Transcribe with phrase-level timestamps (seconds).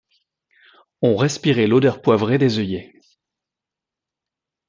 [1.03, 2.91] On respirait l’odeur poivrée des œillets.